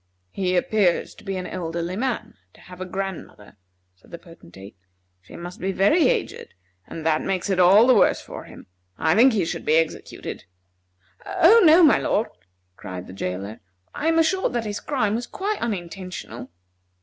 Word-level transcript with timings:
"He 0.31 0.55
appears 0.57 1.13
to 1.13 1.23
be 1.23 1.37
an 1.37 1.45
elderly 1.45 1.95
man 1.95 2.33
to 2.55 2.61
have 2.61 2.81
a 2.81 2.87
grandmother," 2.87 3.57
said 3.93 4.09
the 4.09 4.17
Potentate. 4.17 4.75
"She 5.21 5.35
must 5.35 5.59
be 5.59 5.71
very 5.71 6.07
aged, 6.09 6.55
and 6.87 7.05
that 7.05 7.21
makes 7.21 7.51
it 7.51 7.59
all 7.59 7.85
the 7.85 7.93
worse 7.93 8.19
for 8.19 8.45
him. 8.45 8.65
I 8.97 9.13
think 9.13 9.33
he 9.33 9.45
should 9.45 9.63
be 9.63 9.75
executed." 9.75 10.45
"Oh, 11.23 11.61
no, 11.65 11.83
my 11.83 11.99
lord," 11.99 12.29
cried 12.77 13.05
the 13.05 13.13
jailor. 13.13 13.59
"I 13.93 14.07
am 14.07 14.17
assured 14.17 14.53
that 14.53 14.65
his 14.65 14.79
crime 14.79 15.13
was 15.13 15.27
quite 15.27 15.61
unintentional." 15.61 16.49